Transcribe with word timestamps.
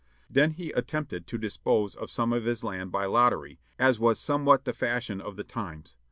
Then 0.27 0.53
he 0.53 0.71
attempted 0.71 1.27
to 1.27 1.37
dispose 1.37 1.93
of 1.93 2.09
some 2.09 2.33
of 2.33 2.43
his 2.45 2.63
land 2.63 2.91
by 2.91 3.05
lottery, 3.05 3.59
as 3.77 3.99
was 3.99 4.19
somewhat 4.19 4.65
the 4.65 4.73
fashion 4.73 5.21
of 5.21 5.35
the 5.35 5.43
times. 5.43 5.95